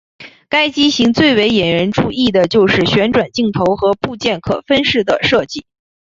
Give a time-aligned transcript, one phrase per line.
[0.49, 5.67] 该机型最为引人注意的就是旋转镜头和部件可分式的设计。